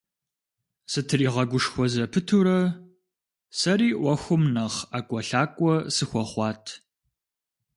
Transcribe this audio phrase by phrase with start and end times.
[0.91, 2.59] Сытригъэгушхуэ зэпытурэ,
[3.57, 6.65] сэри Ӏуэхум нэхъ ӀэкӀуэлъакӀуэ сыхуэхъуат.